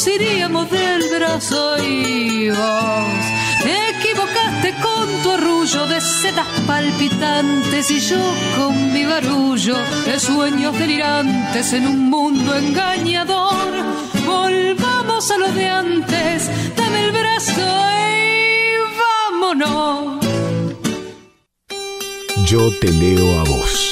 [0.00, 3.24] nos iríamos del brazo y vos
[3.62, 8.16] te equivocaste con tu arrullo de sedas palpitantes y yo
[8.56, 9.76] con mi barullo
[10.06, 13.74] de sueños delirantes en un mundo engañador.
[14.24, 17.60] Volvamos a lo de antes, dame el brazo
[18.16, 20.24] y vámonos.
[22.46, 23.89] Yo te leo a vos.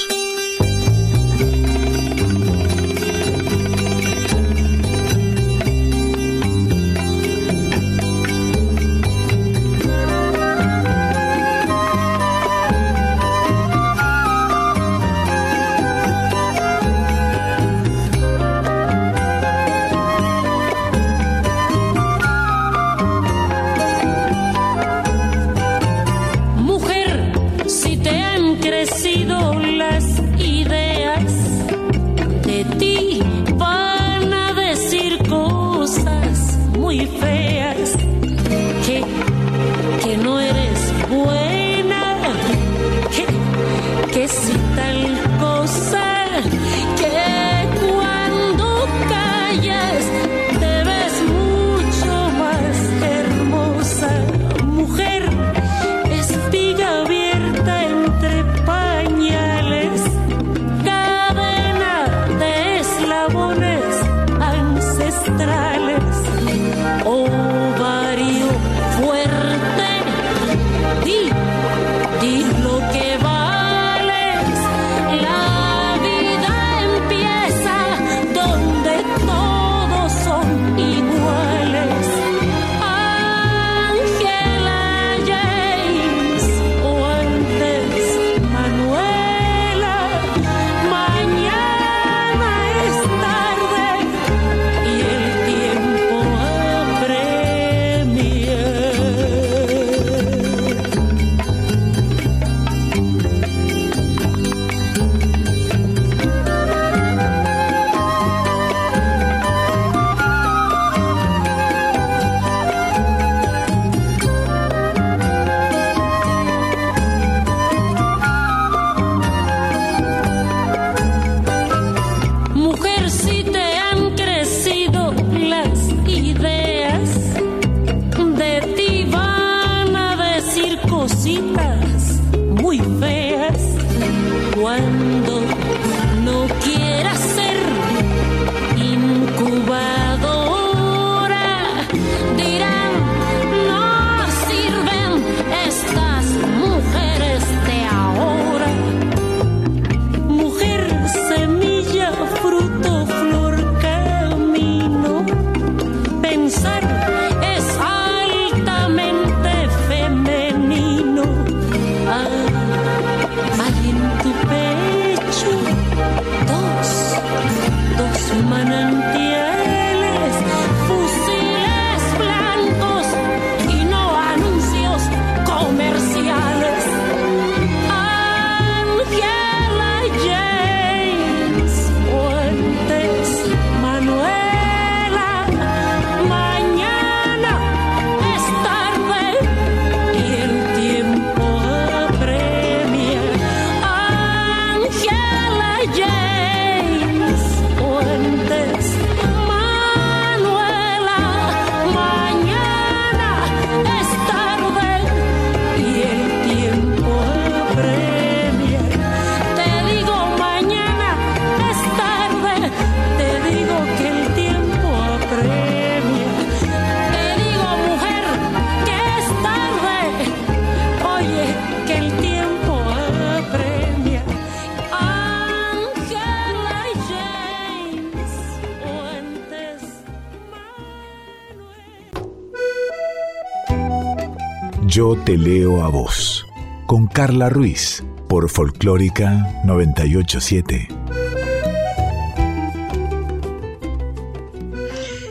[234.99, 236.45] Yo te leo a vos,
[236.85, 240.89] con Carla Ruiz por Folclórica 987.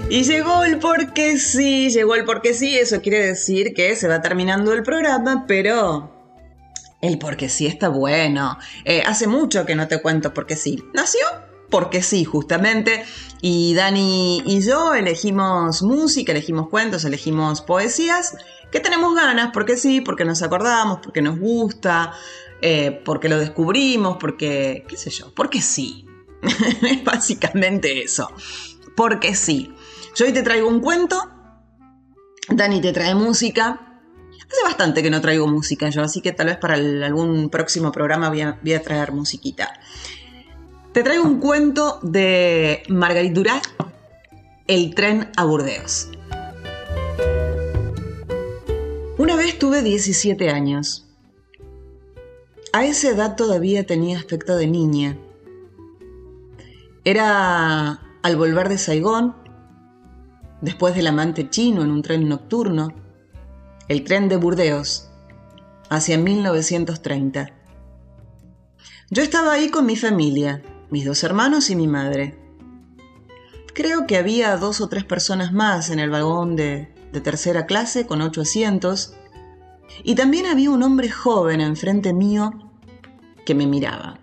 [0.08, 4.22] Y llegó el porque sí, llegó el porque sí, eso quiere decir que se va
[4.22, 6.32] terminando el programa, pero
[7.02, 8.56] el porque sí está bueno.
[8.86, 10.82] Eh, hace mucho que no te cuento porque sí.
[10.94, 11.26] Nació
[11.70, 13.04] porque sí, justamente.
[13.40, 18.36] Y Dani y yo elegimos música, elegimos cuentos, elegimos poesías,
[18.70, 22.12] que tenemos ganas, porque sí, porque nos acordamos, porque nos gusta,
[22.60, 26.06] eh, porque lo descubrimos, porque, qué sé yo, porque sí.
[26.42, 28.30] es básicamente eso.
[28.96, 29.72] Porque sí.
[30.14, 31.30] Yo hoy te traigo un cuento,
[32.48, 34.00] Dani te trae música.
[34.50, 38.30] Hace bastante que no traigo música yo, así que tal vez para algún próximo programa
[38.30, 39.78] voy a, traer musiquita.
[40.92, 43.62] Te traigo un cuento de Margarit Duras,
[44.66, 46.08] El tren a Burdeos.
[49.18, 51.08] Una vez tuve 17 años.
[52.72, 55.18] A esa edad todavía tenía aspecto de niña.
[57.02, 59.34] Era al volver de Saigón,
[60.60, 62.94] después del amante chino en un tren nocturno,
[63.88, 65.10] el tren de Burdeos,
[65.90, 67.50] hacia 1930.
[69.10, 72.38] Yo estaba ahí con mi familia, mis dos hermanos y mi madre.
[73.74, 78.06] Creo que había dos o tres personas más en el vagón de, de tercera clase
[78.06, 79.14] con ocho asientos,
[80.02, 82.52] y también había un hombre joven enfrente mío
[83.44, 84.18] que me miraba.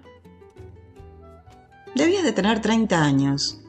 [1.95, 3.61] Debía de tener 30 años.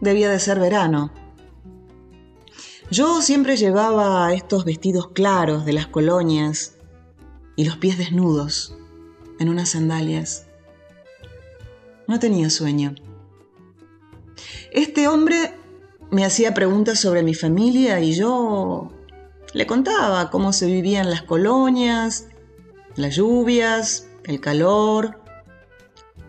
[0.00, 1.10] Debía de ser verano.
[2.90, 6.76] Yo siempre llevaba estos vestidos claros de las colonias
[7.56, 8.76] y los pies desnudos
[9.38, 10.46] en unas sandalias.
[12.06, 12.94] No tenía sueño.
[14.72, 15.54] Este hombre
[16.12, 18.92] me hacía preguntas sobre mi familia y yo
[19.54, 22.28] le contaba cómo se vivían las colonias,
[22.96, 25.22] las lluvias, el calor,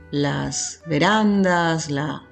[0.09, 2.23] las verandas, la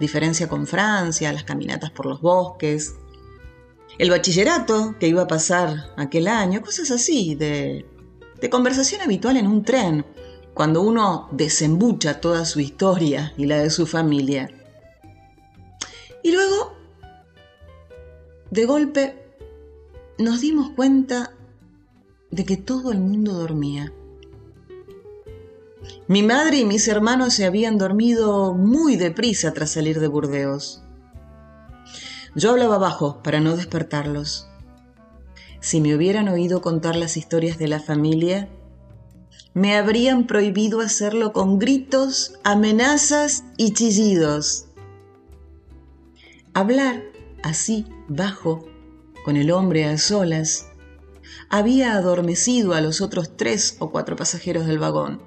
[0.00, 2.94] diferencia con Francia, las caminatas por los bosques,
[3.98, 7.84] el bachillerato que iba a pasar aquel año, cosas así, de,
[8.40, 10.06] de conversación habitual en un tren,
[10.54, 14.48] cuando uno desembucha toda su historia y la de su familia.
[16.22, 16.75] Y luego,
[18.50, 19.14] de golpe,
[20.18, 21.32] nos dimos cuenta
[22.30, 23.92] de que todo el mundo dormía.
[26.08, 30.82] Mi madre y mis hermanos se habían dormido muy deprisa tras salir de Burdeos.
[32.34, 34.48] Yo hablaba bajo para no despertarlos.
[35.60, 38.48] Si me hubieran oído contar las historias de la familia,
[39.54, 44.66] me habrían prohibido hacerlo con gritos, amenazas y chillidos.
[46.52, 47.02] Hablar
[47.42, 48.66] así, bajo,
[49.24, 50.68] con el hombre a solas,
[51.48, 55.22] había adormecido a los otros tres o cuatro pasajeros del vagón.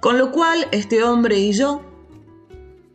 [0.00, 1.82] Con lo cual, este hombre y yo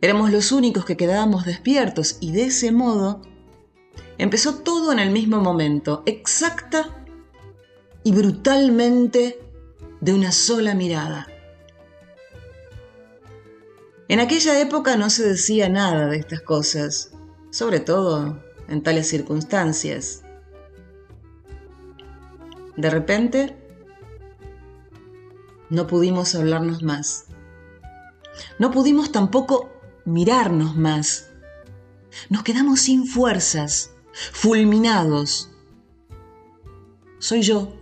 [0.00, 3.20] éramos los únicos que quedábamos despiertos y de ese modo
[4.18, 7.04] empezó todo en el mismo momento, exacta
[8.02, 9.40] y brutalmente
[10.00, 11.26] de una sola mirada.
[14.08, 17.12] En aquella época no se decía nada de estas cosas,
[17.50, 20.22] sobre todo en tales circunstancias.
[22.76, 23.56] De repente,
[25.68, 27.26] no pudimos hablarnos más.
[28.58, 29.70] No pudimos tampoco
[30.04, 31.30] mirarnos más.
[32.28, 35.50] Nos quedamos sin fuerzas, fulminados.
[37.18, 37.74] Soy yo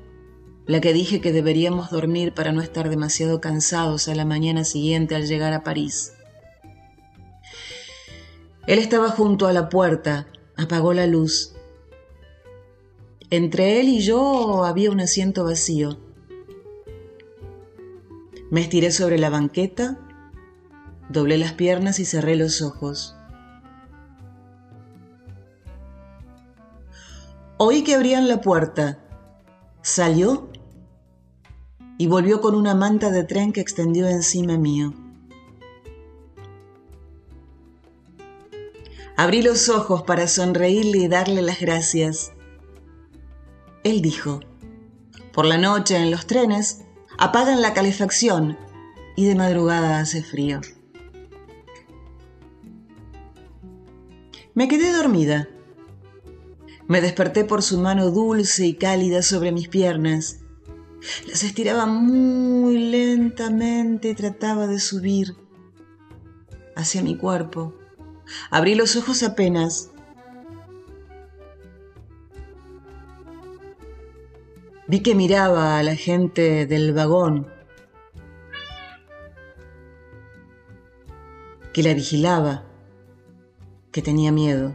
[0.67, 5.15] la que dije que deberíamos dormir para no estar demasiado cansados a la mañana siguiente
[5.15, 6.13] al llegar a París.
[8.67, 10.27] Él estaba junto a la puerta,
[10.59, 11.55] apagó la luz.
[13.31, 15.99] Entre él y yo había un asiento vacío.
[18.51, 19.99] Me estiré sobre la banqueta,
[21.09, 23.15] doblé las piernas y cerré los ojos.
[27.57, 28.99] Oí que abrían la puerta.
[29.83, 30.51] Salió
[31.99, 34.93] y volvió con una manta de tren que extendió encima mío.
[39.19, 42.33] Abrí los ojos para sonreírle y darle las gracias.
[43.85, 44.41] Él dijo,
[45.35, 46.85] por la noche en los trenes
[47.19, 48.57] apagan la calefacción
[49.15, 50.63] y de madrugada hace frío.
[54.55, 55.49] Me quedé dormida.
[56.87, 60.39] Me desperté por su mano dulce y cálida sobre mis piernas
[61.27, 65.37] las estiraba muy lentamente y trataba de subir
[66.75, 67.75] hacia mi cuerpo.
[68.51, 69.91] Abrí los ojos apenas.
[74.87, 77.47] Vi que miraba a la gente del vagón,
[81.75, 82.65] que la vigilaba,
[83.93, 84.75] que tenía miedo.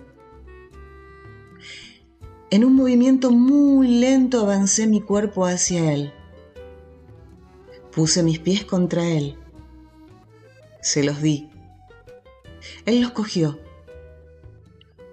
[2.52, 6.14] En un movimiento muy lento avancé mi cuerpo hacia él.
[7.92, 9.36] Puse mis pies contra él.
[10.80, 11.53] Se los di.
[12.86, 13.60] Él los cogió.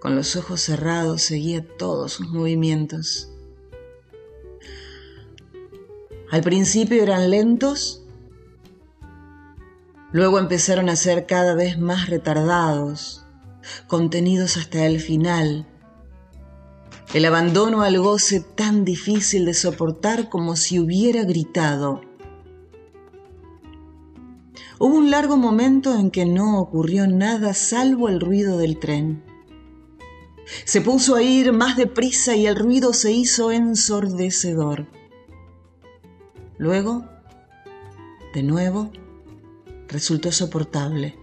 [0.00, 3.30] Con los ojos cerrados seguía todos sus movimientos.
[6.30, 8.04] Al principio eran lentos,
[10.12, 13.26] luego empezaron a ser cada vez más retardados,
[13.88, 15.66] contenidos hasta el final,
[17.12, 22.02] el abandono al goce tan difícil de soportar como si hubiera gritado.
[24.82, 29.22] Hubo un largo momento en que no ocurrió nada salvo el ruido del tren.
[30.64, 34.86] Se puso a ir más deprisa y el ruido se hizo ensordecedor.
[36.56, 37.04] Luego,
[38.32, 38.90] de nuevo,
[39.86, 41.14] resultó soportable.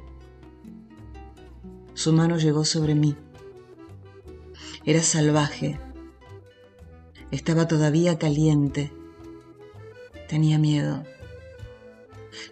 [1.96, 3.16] Su mano llegó sobre mí.
[4.86, 5.80] Era salvaje.
[7.32, 8.94] Estaba todavía caliente.
[10.30, 11.04] Tenía miedo.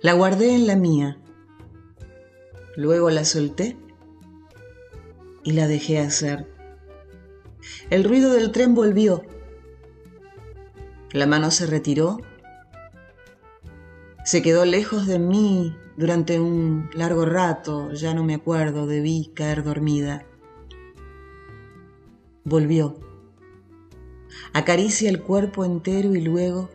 [0.01, 1.17] La guardé en la mía.
[2.75, 3.77] Luego la solté
[5.43, 6.47] y la dejé hacer.
[7.89, 9.23] El ruido del tren volvió.
[11.11, 12.19] La mano se retiró.
[14.23, 19.63] Se quedó lejos de mí durante un largo rato, ya no me acuerdo, debí caer
[19.63, 20.25] dormida
[22.45, 22.95] volvió.
[24.53, 26.69] Acaricia el cuerpo entero y luego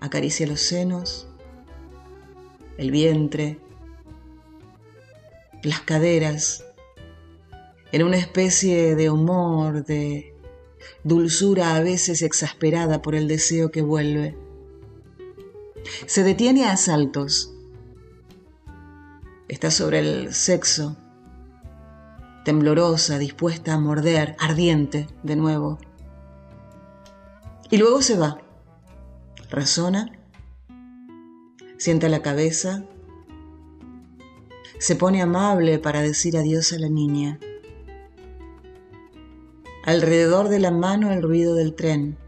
[0.00, 1.27] acaricia los senos,
[2.78, 3.58] el vientre,
[5.62, 6.64] las caderas,
[7.92, 10.34] en una especie de humor, de
[11.04, 14.36] dulzura a veces exasperada por el deseo que vuelve.
[16.06, 17.52] Se detiene a saltos.
[19.48, 20.96] Está sobre el sexo
[22.44, 25.78] temblorosa, dispuesta a morder, ardiente de nuevo.
[27.70, 28.40] Y luego se va.
[29.50, 30.17] Razona,
[31.78, 32.84] sienta la cabeza,
[34.78, 37.40] se pone amable para decir adiós a la niña.
[39.84, 42.18] Alrededor de la mano el ruido del tren.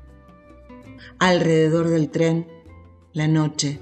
[1.19, 2.49] Alrededor del tren
[3.13, 3.79] la noche.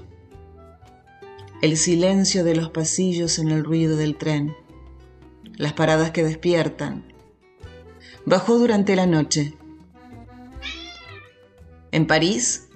[1.61, 4.53] El silencio de los pasillos en el ruido del tren
[5.59, 7.03] las paradas que despiertan.
[8.25, 9.57] Bajó durante la noche.
[11.91, 12.69] En París,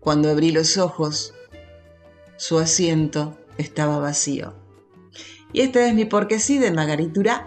[0.00, 1.32] cuando abrí los ojos,
[2.38, 4.54] su asiento estaba vacío.
[5.52, 7.46] Y este es mi porque sí de Margaritura,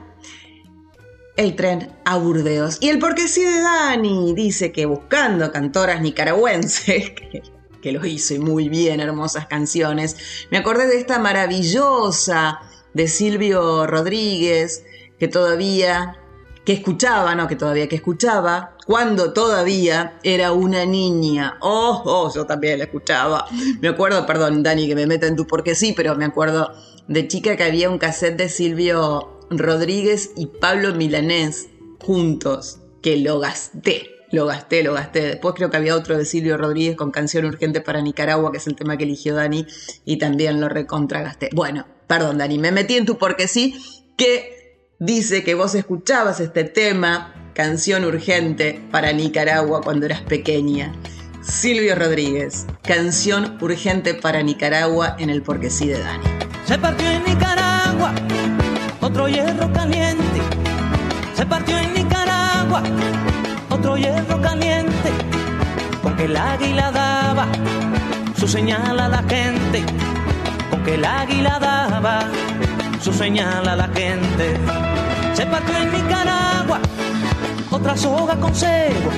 [1.38, 2.78] el tren a Burdeos.
[2.82, 7.12] Y el porque sí de Dani dice que buscando cantoras nicaragüenses,
[7.82, 12.60] que, lo hizo muy bien, hermosas canciones, me acordé de esta maravillosa
[12.94, 14.84] de Silvio Rodríguez,
[15.18, 16.21] que todavía,
[16.66, 21.58] que escuchaba, no, que todavía, que escuchaba, cuando todavía era una niña.
[21.62, 23.46] Oh, oh, yo también la escuchaba.
[23.80, 26.72] Me acuerdo, perdón, Dani, que me meta en tu porque sí, pero me acuerdo
[27.08, 33.40] de chica que había un cassette de Silvio Rodríguez y Pablo Milanés juntos, que lo
[33.40, 34.10] gasté.
[34.32, 35.22] Lo gasté, lo gasté.
[35.24, 38.68] Después creo que había otro de Silvio Rodríguez con Canción Urgente para Nicaragua, que es
[38.68, 39.66] el tema que eligió Dani,
[40.06, 41.50] y también lo recontragasté.
[41.54, 43.76] Bueno, perdón Dani, me metí en tu porque sí,
[44.16, 44.61] que
[45.02, 50.94] dice que vos escuchabas este tema, Canción Urgente para Nicaragua cuando eras pequeña.
[51.42, 56.24] Silvio Rodríguez, Canción Urgente para Nicaragua en el porque sí de Dani.
[56.68, 58.14] Se partió en Nicaragua,
[59.02, 60.40] otro hierro caliente.
[61.36, 62.84] Se partió en Nicaragua
[63.70, 65.10] otro hierro caliente,
[66.04, 67.48] con que el águila daba
[68.38, 69.84] su señal a la gente,
[70.70, 72.28] con que el águila daba
[73.02, 74.58] su señal a la gente.
[75.34, 76.80] Se partió en Nicaragua
[77.72, 79.12] otra soga con cebo,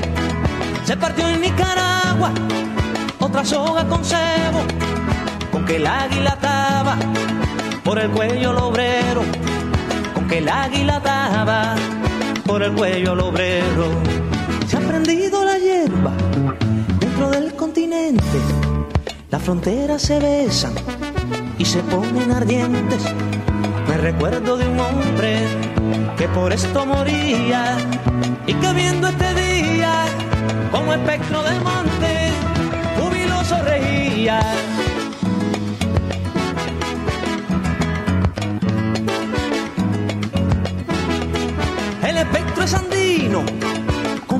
[0.85, 2.31] se partió en Nicaragua
[3.19, 4.61] otra soga con cebo,
[5.51, 6.95] con que el águila daba
[7.83, 9.23] por el cuello al obrero,
[10.13, 11.75] con que el águila daba
[12.45, 14.13] por el cuello al obrero
[14.67, 16.11] se ha prendido la hierba
[16.99, 18.39] dentro del continente.
[19.29, 20.73] Las fronteras se besan
[21.57, 23.03] y se ponen ardientes.
[23.87, 25.39] Me recuerdo de un hombre
[26.17, 27.77] que por esto moría
[28.47, 30.05] y que viendo este día
[30.71, 32.31] como espectro del monte
[32.99, 34.39] jubiloso reía.
[42.03, 43.43] El espectro es andino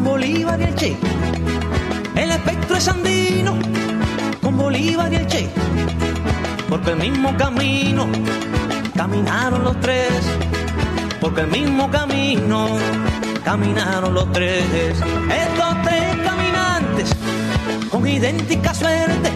[0.03, 0.97] Bolívar y el Che.
[2.15, 3.57] El espectro es es andino,
[4.41, 5.49] con Bolívar y el Che,
[6.69, 8.07] porque el mismo camino
[8.95, 10.09] caminaron los tres,
[11.19, 12.77] porque el mismo camino
[13.43, 14.63] caminaron los tres.
[14.71, 17.15] Estos tres caminantes
[17.89, 19.31] con idéntica suerte,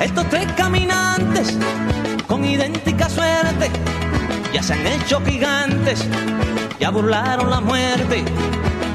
[0.00, 1.56] estos tres caminantes
[2.26, 3.70] con idéntica suerte,
[4.52, 6.04] ya se han hecho gigantes,
[6.78, 8.24] ya burlaron la muerte,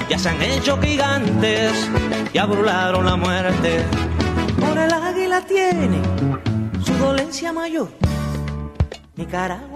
[0.09, 1.71] ya se han hecho gigantes,
[2.33, 3.83] ya burlaron la muerte.
[4.59, 5.99] Por el águila tiene
[6.83, 7.89] su dolencia mayor.
[9.15, 9.70] Nicaragua.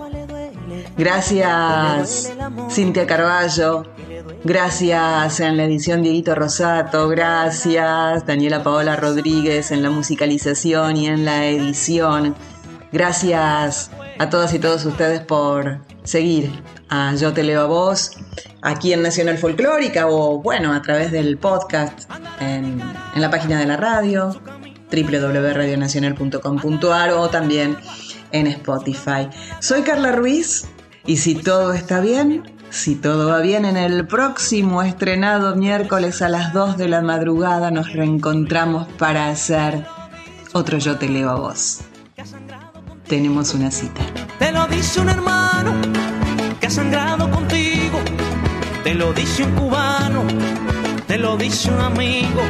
[0.98, 2.34] Gracias,
[2.70, 3.84] Cintia Carballo.
[4.46, 7.10] Gracias en la edición Dieguito Rosato.
[7.10, 12.36] Gracias, Daniela Paola Rodríguez en la musicalización y en la edición.
[12.92, 16.52] Gracias a todas y todos ustedes por seguir
[16.90, 18.12] a Yo Te Leo a Vos
[18.62, 22.82] aquí en Nacional Folclórica o bueno, a través del podcast en,
[23.16, 24.40] en la página de la radio
[24.92, 27.76] www.radionacional.com.ar o también
[28.32, 29.28] en Spotify.
[29.60, 30.68] Soy Carla Ruiz
[31.08, 36.30] y si todo está bien, si todo va bien, en el próximo estrenado miércoles a
[36.30, 39.86] las 2 de la madrugada nos reencontramos para hacer
[40.54, 41.82] otro Yo Te Leo a Vos.
[43.08, 44.02] Tenemos una cita.
[44.40, 45.74] Te lo dice un hermano
[46.60, 48.00] que ha sangrado contigo.
[48.84, 50.24] Te lo dice un cubano.
[51.06, 52.42] Te lo dice un amigo.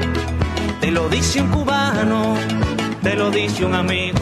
[0.79, 2.35] Te lo dice un cubano.
[3.03, 4.19] Te lo dice un amigo.